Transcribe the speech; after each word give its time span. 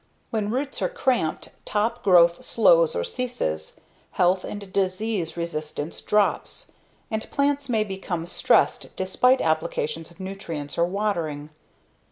When 0.31 0.49
roots 0.49 0.81
are 0.81 0.89
cramped, 0.89 1.49
top 1.63 2.01
growth 2.03 2.43
slows 2.43 2.95
or 2.95 3.03
ceases, 3.03 3.79
health 4.13 4.43
and 4.43 4.73
disease 4.73 5.37
resistance 5.37 6.01
drops, 6.01 6.71
and 7.11 7.29
plants 7.29 7.69
may 7.69 7.83
become 7.83 8.25
stressed 8.25 8.95
despite 8.95 9.41
applications 9.41 10.09
of 10.09 10.19
nutrients 10.19 10.75
or 10.75 10.85
watering. 10.87 11.51